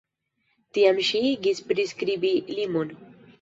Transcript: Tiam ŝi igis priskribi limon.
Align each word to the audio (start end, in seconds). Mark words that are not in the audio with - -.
Tiam 0.77 1.01
ŝi 1.09 1.21
igis 1.33 1.61
priskribi 1.73 2.33
limon. 2.57 2.97